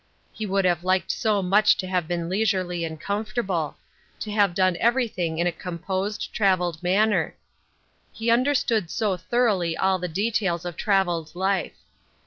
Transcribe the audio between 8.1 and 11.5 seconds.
he understood so thoroughly all the details of travelled